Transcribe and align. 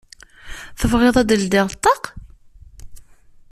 Tebɣiḍ 0.79 1.15
ad 1.17 1.25
d-ldiɣ 1.29 1.65
ṭṭaq? 1.75 2.03